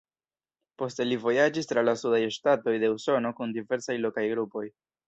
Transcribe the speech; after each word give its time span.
Poste 0.81 1.05
li 1.07 1.17
vojaĝis 1.25 1.69
tra 1.73 1.85
la 1.85 1.95
sudaj 2.05 2.23
ŝtatoj 2.39 2.75
de 2.87 2.93
Usono 2.99 3.37
kun 3.43 3.57
diversaj 3.61 4.01
lokaj 4.09 4.31
grupoj. 4.35 4.71